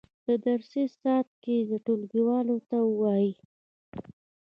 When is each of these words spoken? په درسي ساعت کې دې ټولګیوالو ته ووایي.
په 0.23 0.33
درسي 0.45 0.83
ساعت 0.99 1.29
کې 1.43 1.55
دې 1.69 1.77
ټولګیوالو 1.85 2.57
ته 2.69 2.77
ووایي. 2.89 3.31